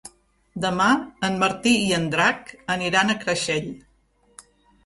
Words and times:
Demà 0.63 0.87
en 1.27 1.37
Martí 1.43 1.73
i 1.89 1.93
en 1.99 2.09
Drac 2.15 2.51
aniran 2.77 3.15
a 3.15 3.17
Creixell. 3.27 3.69